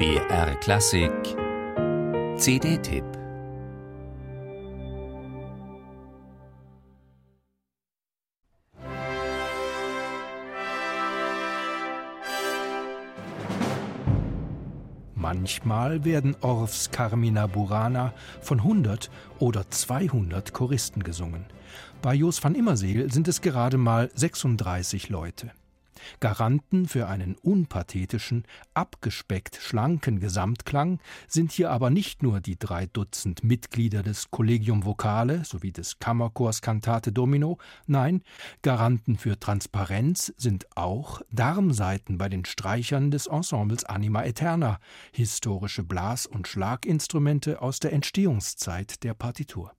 [0.00, 1.12] BR Klassik
[2.38, 3.04] CD-Tipp
[15.14, 21.44] Manchmal werden Orffs Carmina Burana von 100 oder 200 Choristen gesungen.
[22.00, 25.50] Bei Jos van Immerseel sind es gerade mal 36 Leute.
[26.20, 28.44] Garanten für einen unpathetischen,
[28.74, 35.44] abgespeckt schlanken Gesamtklang sind hier aber nicht nur die drei Dutzend Mitglieder des Collegium Vocale
[35.44, 38.22] sowie des Kammerchors Cantate Domino, nein,
[38.62, 44.78] Garanten für Transparenz sind auch Darmseiten bei den Streichern des Ensembles Anima Eterna,
[45.12, 49.72] historische Blas- und Schlaginstrumente aus der Entstehungszeit der Partitur.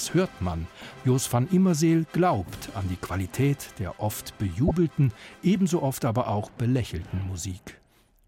[0.00, 0.66] Das hört man.
[1.04, 7.26] Jos van Immerseel glaubt an die Qualität der oft bejubelten, ebenso oft aber auch belächelten
[7.28, 7.78] Musik.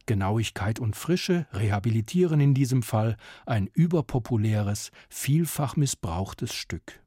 [0.04, 7.01] Genauigkeit und Frische rehabilitieren in diesem Fall ein überpopuläres, vielfach missbrauchtes Stück.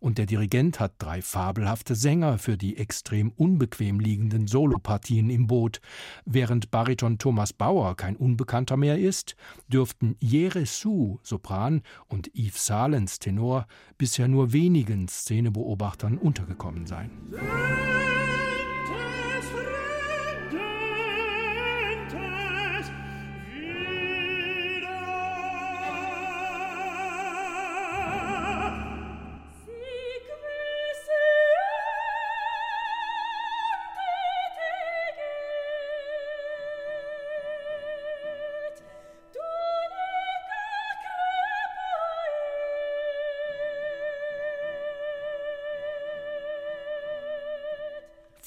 [0.00, 5.80] Und der Dirigent hat drei fabelhafte Sänger für die extrem unbequem liegenden Solopartien im Boot.
[6.24, 9.36] Während Bariton Thomas Bauer kein Unbekannter mehr ist,
[9.68, 17.10] dürften Jere Su, Sopran, und Yves Salens, Tenor, bisher nur wenigen Szenebeobachtern untergekommen sein.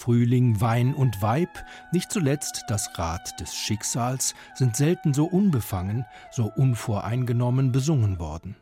[0.01, 6.51] Frühling, Wein und Weib, nicht zuletzt das Rad des Schicksals, sind selten so unbefangen, so
[6.55, 8.55] unvoreingenommen besungen worden.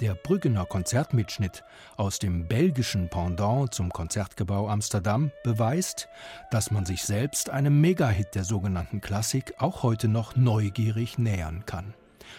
[0.00, 1.62] Der Brüggener Konzertmitschnitt
[1.96, 6.08] aus dem belgischen Pendant zum Konzertgebau Amsterdam beweist,
[6.50, 11.94] dass man sich selbst einem Megahit der sogenannten Klassik auch heute noch neugierig nähern kann.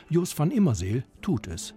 [0.09, 1.73] Jos van Immerseel tut es.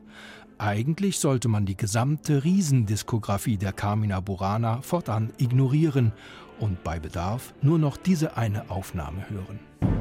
[0.58, 6.12] Eigentlich sollte man die gesamte Riesendiskografie der Carmina Burana fortan ignorieren
[6.60, 9.93] und bei Bedarf nur noch diese eine Aufnahme hören.